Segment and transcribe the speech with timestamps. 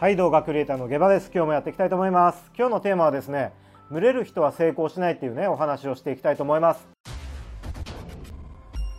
[0.00, 1.28] はい動画クリエイターのゲバです。
[1.34, 2.52] 今日もやっていきたいと思います。
[2.56, 3.50] 今日のテーマはですね
[3.90, 6.86] 群れる人は成功しないっていうねお話をしていきたいと思います。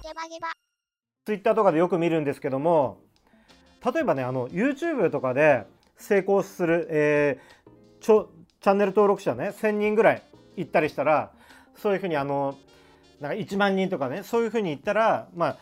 [0.03, 0.49] ゲバゲバ。
[1.25, 2.97] Twitter とかでよく見るんですけども
[3.93, 8.29] 例えばねあの YouTube とかで成功する、えー、ちょ
[8.59, 10.23] チャンネル登録者ね1000人ぐらい
[10.57, 11.31] 行ったりしたら
[11.77, 12.57] そういうふうにあの
[13.21, 15.57] なんか1万人とかねそういうふうに言ったらまあ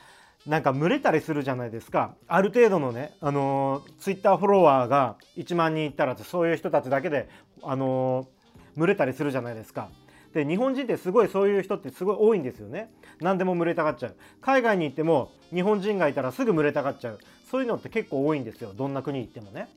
[0.47, 7.29] なんか群れたりするじゃないですかある程度のね、あの、ツイッターフォロワーが1万人いったらそういう人たちだけで、
[7.63, 8.27] あの、
[8.77, 9.89] 群れたりするじゃないですか。
[10.33, 12.91] で日本人ってすごいそういう人ってすごい多いんですよね。
[13.19, 14.15] 何でも群れたがっちゃう。
[14.41, 17.19] 海外に行っても日本人がいたらすぐ群れたがっちゃう。
[17.49, 18.73] そういうのって結構多いんですよ。
[18.73, 19.67] どんな国行ってもね。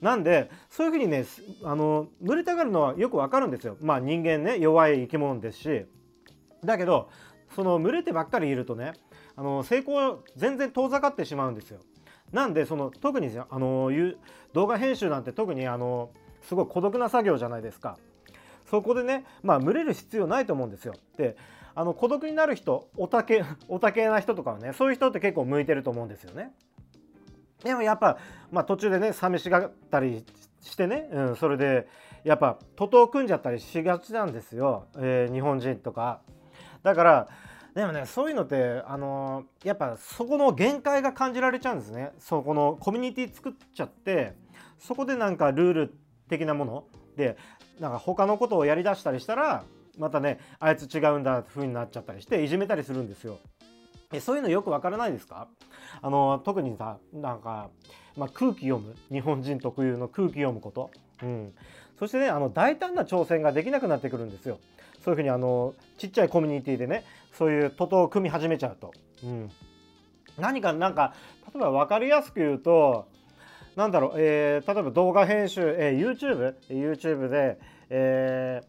[0.00, 1.24] なんでそういうふうにね
[1.62, 3.76] あの群れたがるのはよくわかるんですよ。
[3.80, 5.86] まあ人間ね弱い生き物ですし
[6.64, 7.10] だけど
[7.54, 8.94] その群れてばっかりいるとね
[9.40, 11.80] あの成功全然遠ざかってしまうんですよ。
[12.30, 13.90] なんでその特にあの
[14.52, 16.10] 動画編集なんて特にあの
[16.42, 17.96] すごい孤独な作業じゃないですか。
[18.66, 20.92] そこでねまあ群れる必要ないと思うんですよ。
[21.16, 21.38] で
[21.74, 26.52] あの孤独になる人おたけ おたけな人とかはねそういう人って結構向いてると思うんですよね。
[27.64, 28.18] でもやっぱ、
[28.50, 30.22] まあ、途中でね寂しがったり
[30.60, 31.88] してね、うん、それで
[32.24, 36.20] やっぱ徒党組んじゃったりしがちなんですよ、えー、日本人とか。
[36.82, 37.28] だから
[37.74, 42.12] でもねそういうのってあの、やっぱそこの限界が感じられちゃうんですね。
[42.18, 44.34] そこのコミュニティ作っちゃって
[44.78, 45.94] そこでなんかルール
[46.28, 46.84] 的なもの
[47.16, 47.36] で
[47.78, 49.64] なんか他のことをやりだしたりしたら
[49.98, 53.38] またねあいつ違うんだって風になっちゃったりしていじめたりするんですよ。
[54.12, 55.46] えそういうのよくわからないですか？
[56.02, 57.70] あの特にさなんか、
[58.16, 58.96] まあ、空気読む。
[59.12, 60.90] 日本人特有の空気読むこと、
[61.22, 61.52] うん、
[61.98, 64.58] そしてねあの大胆な挑戦ができなくなってくるんですよ。
[65.04, 68.92] そういうふうにあのちっちゃいコミュニティでねそういう徒党を組み始めちゃうと、
[69.24, 69.50] うん、
[70.38, 71.14] 何かなんか
[71.54, 73.08] 例えば分かりやすく言うと
[73.76, 78.62] なんだろう、えー、例えば動画編集、えー、YouTube, YouTube で、え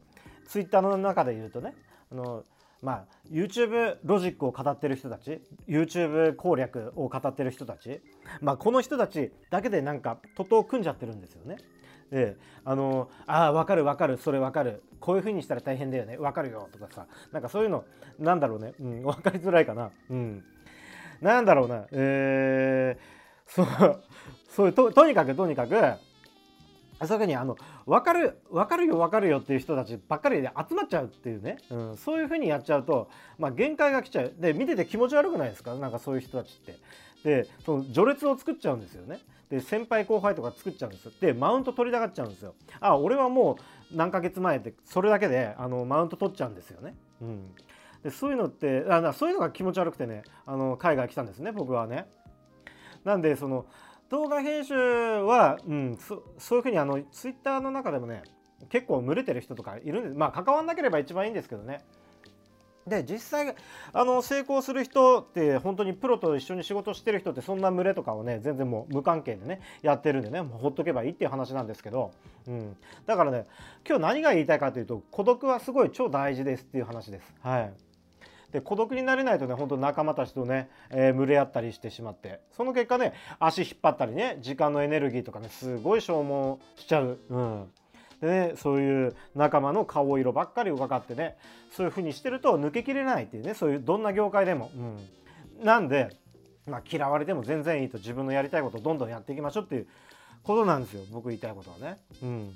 [0.45, 1.73] ー、Twitter の中で言うとね
[2.11, 2.43] あの
[2.81, 8.01] まあ YouTube ロジックを語ってる人たち YouTube 攻略を語ってる人たち
[8.41, 11.57] まあこの人たちだけでなんか徒党を組んじゃってるんですよね。
[12.11, 14.17] であのあ分かる分かる。
[14.17, 14.83] それ分かる。
[14.99, 16.17] こういう風にしたら大変だよね。
[16.17, 16.69] 分かるよ。
[16.71, 17.07] とかさ。
[17.31, 17.85] なんかそういうの
[18.19, 20.43] なんだろうね、うん、分かりづらいかな、うん、
[21.21, 21.85] なんだろうな。
[21.91, 24.03] えー、そう
[24.49, 25.81] そういうととにかくとにかくそう
[27.13, 27.57] いうふうにあの
[27.87, 34.33] 分かる分かるよ分かるよっていう人たちばっかりで集まっちゃうっていうね、うん、そういうふうにやっちゃうと、まあ、限界が来ちゃう。
[34.37, 35.73] で見てて気持ち悪くないですか？
[35.73, 36.75] なんかそういう人たちって。
[37.23, 39.19] でその序列を作っちゃうんですよね。
[39.49, 41.11] で先輩後輩とか作っちゃうんです。
[41.19, 42.55] でマウント取りたがっちゃうんですよ。
[42.79, 43.57] あ俺はも
[43.91, 46.95] う何ヶ月前でそれだけであのマウント取っちゃうんですよね。
[47.21, 47.55] うん。
[48.03, 52.07] でそういうのってあそういうのが気持ち悪くてねあの海外来たんですね僕はね。
[53.03, 53.65] なんでその
[54.09, 58.23] 動画編集は、うん、そそういうふうにあのツイッターの中でもね
[58.69, 60.17] 結構群れてる人とかいるんです。
[60.17, 61.81] まあ関わんなければ一番いいんですけどね。
[62.87, 63.55] で実際
[63.93, 72.11] あの成功する人って本当にプロと一緒に仕事してる人ってそんな群れとかをね全然もう無関係でねやってるんでねもうほっとけばいいっていう話なんですけど、
[72.47, 72.75] うん、
[73.05, 73.45] だからね
[73.87, 77.33] 今日何が言いたいかというと孤独はすごい超大事ですっていう話です。
[77.41, 77.73] はい
[78.51, 87.17] で孤独になれないとね本当仲間たちとね、えー、群れ合ったりしてしまってその結果ね足引っ張ったりね時間のエネルギーとかねすごい消耗しちゃう。
[87.29, 87.71] うん
[88.21, 91.37] でねそういう仲間の顔色ばっかり伺ってね
[91.75, 94.71] そういう風にしてると抜けきれないっていうねそういうどんな業界でも。
[95.59, 96.15] うん、なんで、
[96.67, 99.87] まあ、嫌われても全然いいと自分のやりたいことをどんどんやっていきましょうっていう
[100.43, 101.97] ことなんですよ僕言いたいことはね。
[102.21, 102.53] うん、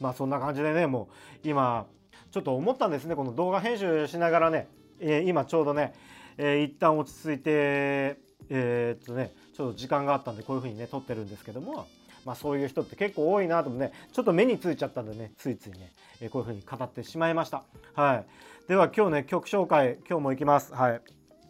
[0.00, 1.08] まあそんな感じでねも
[1.44, 1.86] う今
[2.30, 4.68] ちょっと思ったんですねこの動画編集しながらね、
[5.00, 5.94] えー、今ちょうどね、
[6.36, 8.18] えー、一旦落ち着いて
[8.50, 11.86] えー、っとねちょっと時間があったんでこういう風にね撮ってるんですけども
[12.24, 17.64] まあ、そういう人って結構多いなともねちょっと目についちゃったんでねついついね、えこういう風に語ってしまいました。
[17.94, 18.26] はい、
[18.68, 20.74] では今日ね曲紹介今日もいきます。
[20.74, 21.00] はい、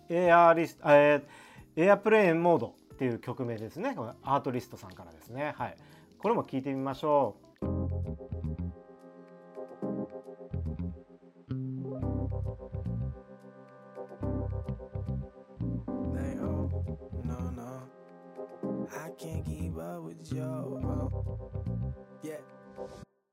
[0.08, 5.54] エアリス、えー、エアプレーンモードっていう曲名ですねアートリストさんからですね。
[5.56, 5.76] はい、
[6.18, 7.47] これも聞いてみましょう。
[20.24, 20.84] Keep up with.
[20.84, 21.08] Uh,
[22.22, 22.36] yeah.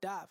[0.02, 0.26] Dive.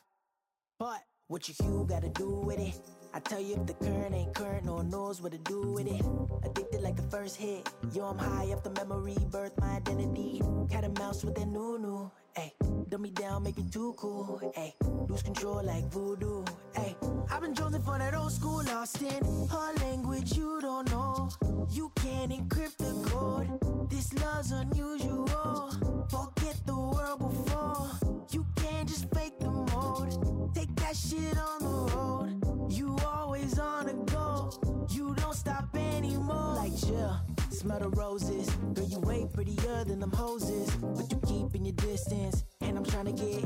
[0.79, 2.79] But what you, you gotta do with it?
[3.13, 5.87] I tell you if the current ain't current, no one knows what to do with
[5.87, 6.05] it.
[6.43, 7.67] Addicted like the first hit.
[7.93, 10.41] Yo, I'm high up the memory, birth my identity.
[10.69, 12.11] Cat and mouse with that new new.
[12.37, 14.41] Ayy, dumb me down, make it too cool.
[14.57, 14.73] Ayy,
[15.09, 16.43] lose control like voodoo.
[16.75, 21.29] Ayy, I've been chosen for that old school, lost in her language you don't know.
[21.71, 23.74] You can't encrypt the code.
[23.89, 25.71] This love's unusual.
[26.09, 27.89] Forget the world before.
[28.31, 30.53] You can't just fake the mode.
[30.55, 32.71] Take that shit on the road.
[32.71, 34.51] You always on the go.
[34.89, 36.55] You don't stop anymore.
[36.55, 37.15] Like chill,
[37.51, 38.49] smell the roses.
[38.73, 40.69] Girl, you way prettier than them hoses.
[40.75, 42.43] But you keeping your distance.
[42.61, 43.44] And I'm trying to get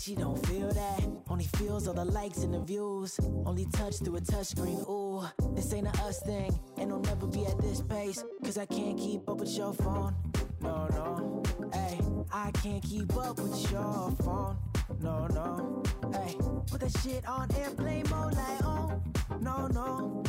[0.00, 1.02] she don't feel that.
[1.28, 3.20] Only feels all the likes and the views.
[3.44, 4.88] Only touch through a touchscreen.
[4.88, 5.22] Ooh,
[5.54, 6.58] this ain't a us thing.
[6.78, 8.24] And I'll never be at this pace.
[8.42, 10.14] Cause I can't keep up with your phone.
[10.62, 11.42] No, no.
[11.74, 12.00] Hey,
[12.32, 14.56] I can't keep up with your phone.
[15.02, 15.82] No, no.
[16.14, 16.34] Hey,
[16.70, 19.02] put that shit on airplane mode like, oh,
[19.42, 20.24] no, no.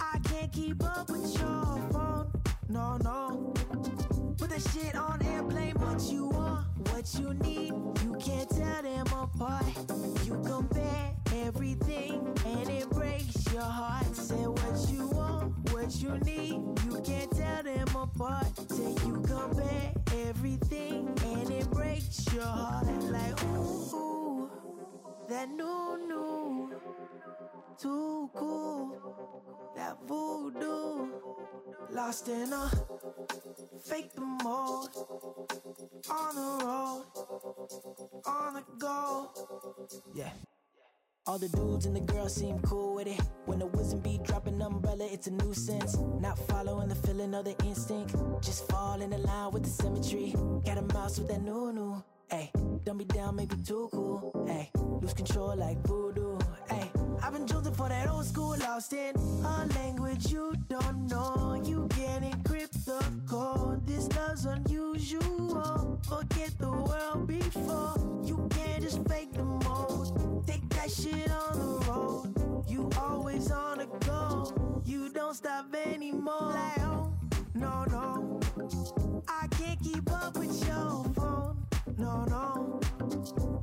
[0.00, 2.32] I can't keep up with your phone.
[2.68, 3.52] No, no.
[4.36, 5.74] Put that shit on airplane.
[5.76, 7.72] What you want, what you need,
[11.54, 14.14] everything and it breaks your heart.
[14.14, 18.46] Say what you want, what you need, you can't tell them apart.
[18.70, 19.92] Say you compare
[20.28, 22.86] everything and it breaks your heart.
[23.16, 24.50] Like, ooh, ooh
[25.28, 26.70] that new, new,
[27.80, 31.08] too cool, that voodoo,
[31.90, 32.70] lost in a
[33.84, 34.94] fake the mode,
[36.10, 37.04] on the road,
[38.24, 39.30] on the go,
[40.14, 40.30] yeah.
[41.30, 43.20] All the dudes and the girls seem cool with it.
[43.46, 45.96] When the wisdom be dropping umbrella, it's a nuisance.
[46.18, 48.16] Not following the feeling or the instinct.
[48.42, 50.34] Just fall in line with the symmetry.
[50.66, 52.02] Got a mouse with that new new.
[52.28, 52.50] Hey,
[52.82, 54.44] dumb me down, maybe too cool.
[54.48, 56.36] Hey, lose control like voodoo.
[56.68, 56.90] Hey,
[57.22, 61.62] I've been chosen for that old school, lost in a language you don't know.
[61.64, 63.86] You can't encrypt the code.
[63.86, 66.00] This love's unusual.
[66.08, 68.20] Forget the world before.
[71.00, 72.64] Shit on the road.
[72.68, 74.82] You always on the go.
[74.84, 76.52] You don't stop anymore.
[76.52, 77.12] Like, oh,
[77.54, 78.40] no, no.
[79.28, 81.64] I can't keep up with your phone.
[81.96, 82.80] No, no.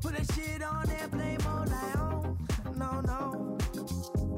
[0.01, 1.69] Put that shit on airplane mode.
[1.69, 2.37] Like, oh,
[2.75, 3.57] no, no.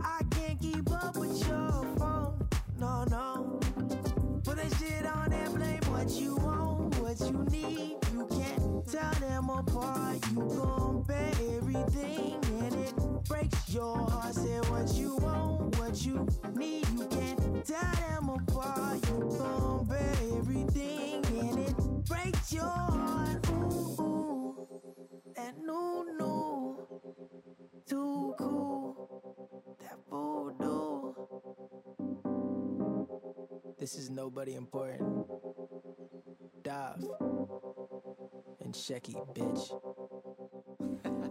[0.04, 2.48] I can't keep up with your phone.
[2.78, 3.60] No, no.
[4.44, 5.80] Put that shit on airplane.
[5.86, 10.18] What you want, what you need, you can't tell them apart.
[10.34, 12.39] You compare everything and it
[13.30, 14.34] breaks your heart.
[14.36, 18.98] Say what you want, what you need, you can't tell them apart.
[19.08, 23.48] You compare everything and it breaks your heart.
[23.50, 24.68] Ooh, ooh.
[25.36, 26.88] that new, new,
[27.88, 31.14] too cool, that voodoo.
[33.80, 35.28] This is nobody important.
[36.64, 37.06] Dive
[38.62, 40.19] and Shecky, bitch.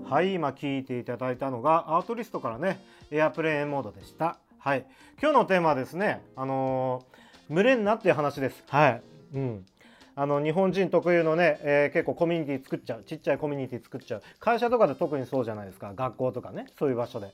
[0.08, 2.80] はい今聞いていただいたのがアートリストからね
[3.10, 4.38] エアプレーンモードでした。
[4.58, 4.86] はい。
[5.20, 8.62] 今日のテーマはですねあのー群れんなっていう話です。
[8.68, 9.02] はい。
[9.34, 9.66] うん。
[10.14, 13.04] あの日本人特有のね、えー結構コミュニティ作っちゃう。
[13.04, 14.22] ちっちゃいコミュニティ作っちゃう。
[14.40, 15.92] 会社とかで特にそうじゃないですか。
[15.94, 16.66] 学校とかね。
[16.78, 17.26] そういう場所で。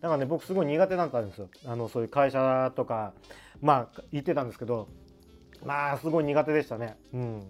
[0.00, 1.48] だからね僕すごい苦手だったんですよ。
[1.66, 3.12] あのそういう会社とか
[3.60, 4.88] まあ行ってたんですけど。
[5.64, 6.96] まあすごい苦手でしたね。
[7.12, 7.42] うん。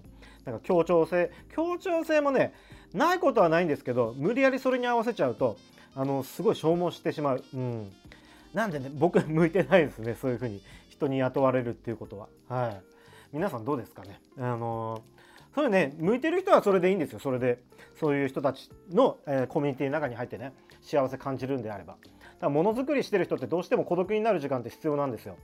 [0.45, 2.55] なんか協調性協調性もね
[2.95, 5.57] ないことはないんですけど無理やりそれに合わせちゃうと
[5.95, 7.93] あのすごい消耗してしまう、うん、
[8.55, 10.61] なんでね僕向いてないですねそういうふうに。
[10.99, 12.29] 人に雇われるっていうことは。
[12.49, 12.83] はい。
[13.33, 14.21] 皆さんどうですかね。
[14.39, 15.03] あの
[15.55, 17.21] そういうね向いてる人はそれでいいんですよ。
[17.21, 17.63] それで
[17.99, 20.53] そういう人たちの、えーコミュニティの中に入ってね
[20.83, 21.95] 幸せ感じるんであれば。
[21.95, 25.37] だからものづくりしてる人ってどうしても孤独になる時間って必要なんですよ。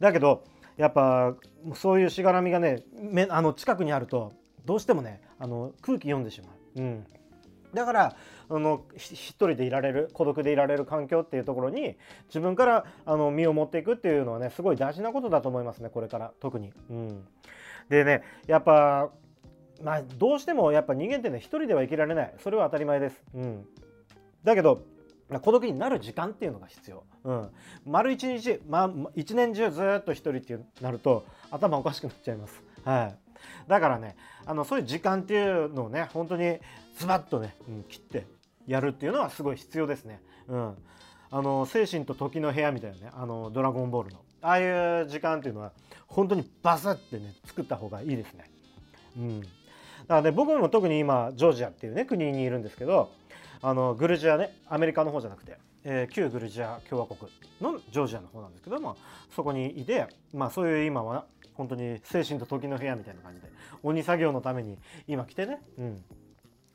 [0.00, 0.44] だけど
[0.76, 1.34] やっぱ
[1.74, 2.82] そういうしがらみがね
[3.28, 4.32] あの近くにあると
[4.64, 7.06] どうしてもねあの空気読んでしまう、うん、
[7.72, 8.16] だから
[8.48, 11.96] あの一人でいられる孤独でいられる環境っていうところに
[12.28, 16.72] 自分からあの身を持っていくっていうのはねすごい大事なことだと思いますねこれから特に。
[16.90, 17.24] うん、
[17.88, 19.10] でねやっぱ
[19.82, 23.22] まあどうしてもやっぱ人間ってね一人では生きられないそれは当たり前です。
[23.34, 23.66] うん、
[24.44, 24.84] だけど
[25.40, 27.04] 孤独になる時間っていうのが必要。
[27.24, 27.50] うん、
[27.86, 32.62] 丸一日、まあ、一年中ずっと一人ってなると頭おかしくなっちゃいます。
[32.84, 33.23] はい。
[33.68, 36.58] だからね、あのそういう時間っていうのをね、本当に
[36.98, 38.26] ズバッとね、うん切って
[38.66, 40.20] やるっていうのはすごい必要ですね。
[40.48, 40.74] うん。
[41.30, 45.72] あの精神と時の部屋みたいなね、あのドラゴンボールのああいう時間っていうのは
[46.06, 48.44] 本当にバサッてね作った方がいいですね。
[49.16, 49.40] うん。
[49.40, 49.50] だか
[50.08, 53.10] らね僕も特に今ジョージアっていうね国にいるんですけど、
[53.62, 58.96] あのグルジアねアメリカの方じゃなくて、えー旧グルジア共和国のジョージアの方なんですけども
[59.34, 63.48] そこにいてまあそういう今は本当に精神と時の部屋みたいな感じで
[63.82, 66.04] 鬼作業のために今来てね、うん、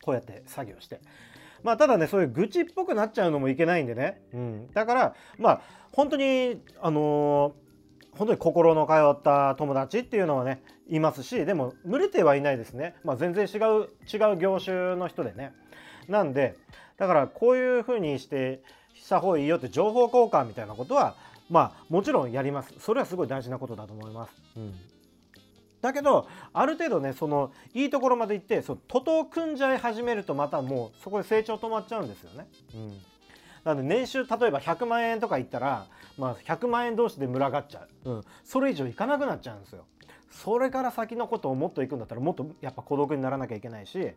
[0.01, 1.01] こうやって作業して。
[1.62, 5.62] まあただねそういう愚痴っぽくなっちゃうのもいけないんでね、うん、だからまあ
[5.92, 7.70] 本当にあのー
[8.20, 15.54] 本当に心の通った友達っていうのはねいますしでも群れてはいないですね、まあ、全然違う違う業種の人でね。
[16.10, 16.58] なんで
[16.98, 18.62] だからこういうふうにして
[19.03, 21.15] した方がいいよって情報交換みたいなことは
[21.50, 24.34] まあもちろんやりますそれはすごい大事なことだと思います。
[24.58, 24.74] うん
[25.82, 32.48] だけどある程度ねそのいいところまで行ってその徒党組んじゃい始めるとまたもうそこで成長止まっちゃうんですよね。
[32.75, 33.01] うん
[33.63, 35.86] なので年収例えば100万円とかいったら、
[36.18, 39.86] まあ、100万円同士で群がっちゃう、うん、それ以上いかなくなっちゃうんですよ。
[40.30, 44.14] それから先のことをもっといくんだったらもっとやっぱ孤独にならなきゃいけないし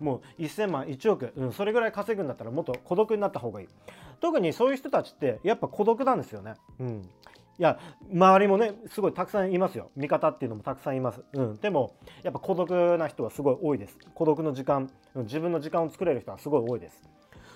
[0.00, 3.68] もう1000万1億、うん、それぐらい稼ぐんだったらもっと孤独になった方がいい。
[4.20, 6.54] 特にそういう人たちってやっぱ孤独なんですよね。
[6.80, 7.08] うん。
[7.58, 7.78] いや
[8.12, 9.90] 周りもねすごいたくさんいますよ。
[9.96, 13.98] 味方っていうのもたくさんいます、うん、でもやっぱ孤独な人はすごい多いです。
[14.14, 17.02] 孤独の時間、うん、自分の時間を作れる人はすごい多いです。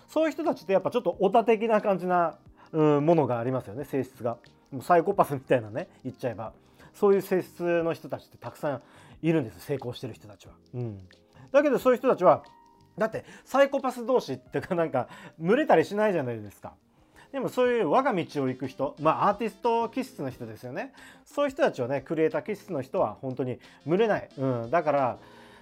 [0.09, 2.39] そういう人たちってやっぱちょっとオタ的な感じな、
[2.73, 3.85] うん、ものがありますよね。
[3.85, 4.37] 性質が。
[4.71, 6.53] もうサイコパスみたいなね言っちゃえば。
[6.97, 8.83] そういう性質の人たちってたくさん
[9.23, 9.61] いるんです。
[9.61, 10.99] 成功してる人たちは、うん、
[11.53, 12.43] だけどそういう人たちは
[12.99, 16.75] だってサイコパス同士ってかなんか群れたりしないじゃないですか。
[17.33, 20.93] でもそういう我が道を行く人まあアーティスト気質の人ですよね。
[21.25, 25.19] そういう人たちはねクリエイター気質の人は本当に群れない、うん、だから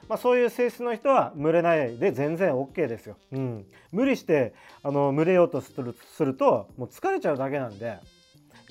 [0.09, 3.17] まあ、そういう性質の人は群れないで全然 OK ですよ。
[3.33, 7.99] うん、無理してあの群れようとするするともう疲れちゃうだけなんで。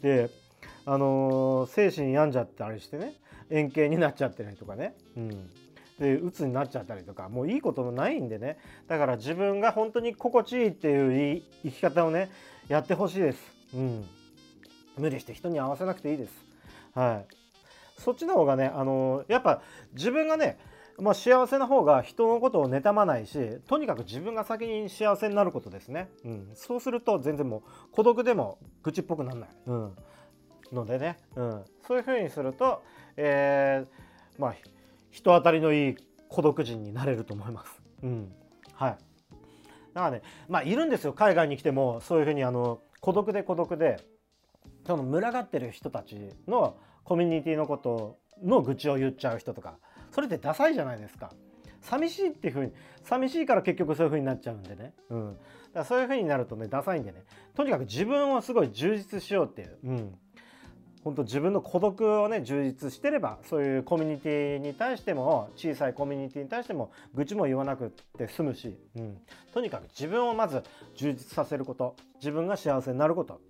[0.01, 0.29] で、
[0.85, 3.13] あのー、精神病んじゃったりしてね
[3.49, 5.29] 円形になっちゃってたりとかね、うん、
[5.99, 12.29] で鬱になっちゃったりとかもういいこともないんでねだから自分が本当に心地いいっていう生き方をね
[12.67, 13.39] やってほしいです。
[13.73, 14.05] うん。
[14.97, 16.33] 無理して人に合わせなくていいです。
[16.93, 18.01] はい。
[18.01, 19.61] そっちの方がね、あのやっぱ
[19.93, 20.57] 自分がね、
[20.99, 27.61] まあ、幸せな方が人のことを妬まないしとにかく自分が先に幸せになることですね、うん、そうすると全然もう
[27.91, 29.95] 孤独でも愚痴っぽくならない、うん、
[30.73, 32.83] のでね、うん、そういうふうにすると、
[33.15, 34.55] えー、まあ
[35.11, 35.95] 人当たりのいい
[36.29, 38.31] 孤独人になれると思います、うん、
[38.73, 38.97] はい。
[39.93, 41.13] だからねまあいるんですよ。
[41.13, 44.03] 海外に来てもそういうふうにあの孤独で孤独で
[44.87, 49.77] その群がってる人たちのコミュニティのことの愚痴を言っちゃう人とか
[50.11, 51.31] それってダサいじゃないですか。
[51.81, 52.71] 寂しいっていうふうに
[53.03, 55.39] 寂しいから結局そういうふうになっちゃうんでね、うん、だか
[55.79, 57.23] らそういうふうになるとねダサいんでね。
[57.55, 60.17] とにかく自分をすごい充実しようっていう、うん、
[61.03, 69.17] 本当自分の孤独をね充実してればそういうコミュニティに対しても小さいコミュニティに対しても愚痴も言わなくて済むし、うん、
[69.53, 70.63] とにかく自分をまず
[70.95, 73.41] 充実させること自分が幸せになること、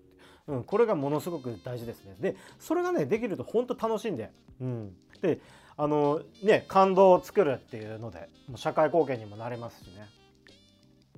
[0.48, 2.16] うん、これがものすごく大事ですね。
[2.20, 5.40] でそれがねできると本当楽しんで、うん、で
[5.78, 10.23] あのね感動を作るっていうので社会貢献にもなれますしね。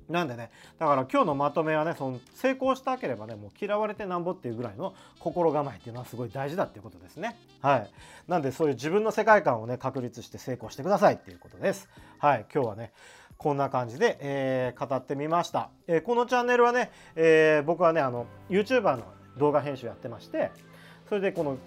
[0.10, 7.90] なんでねだから今日のまとめはねその成功したければねもう嫌われてなんぼっていうぐらいの心構えっていうのはすごい大事だっていうことですねはい
[8.28, 12.92] なんでそういう自分の世界観をね確立して成功してくださいっていうことですはい今日はね
[13.38, 19.04] こんな感じで、えー、語ってみました、えー、このチャンネルはね、えー、僕はねあの YouTuber の
[19.38, 20.52] 動画編集やってまして
[21.10, 21.58] それでこの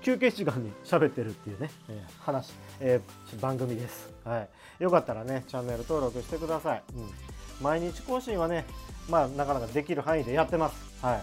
[0.00, 4.12] 休憩時間に喋ってるっていうね、えー、話、えー、番組です。
[4.24, 4.46] は
[4.80, 4.82] い。
[4.82, 6.82] よかったらね、チャンネル登録してください。
[6.94, 7.27] うん。
[7.60, 8.64] 毎日更新はね、
[9.08, 10.76] まあ、なかなかできる範囲でやってます。
[11.02, 11.22] はい。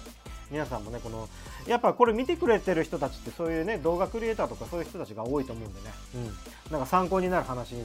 [0.51, 1.27] 皆さんもね、この、
[1.67, 6.17] やっぱこれ見てくれてる人たちってそういうね、動画クリエイターとかそういう人たちが多いと思うんでね、う
[6.69, 6.71] ん。
[6.71, 7.75] なんか参考になる話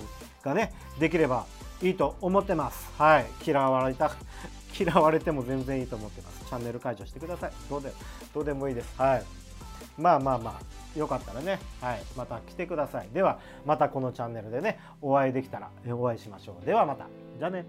[0.43, 1.47] がね、できれば
[1.83, 2.91] いいと思ってます。
[2.99, 3.27] はい。
[3.45, 4.11] 嫌われた、
[4.79, 6.45] 嫌われても全然いいと思ってます。
[6.47, 7.53] チャンネル解除してください。
[7.69, 7.93] どうで、
[8.35, 8.95] どうでもいいです。
[9.01, 9.25] はい。
[9.97, 13.09] まあまあまあ、よかったらね、はい、また来てください。
[13.13, 16.67] では、またこのチャンネルでね、お会いできたらお会いしましょう。
[16.67, 17.07] ではまた。
[17.39, 17.65] じゃあね。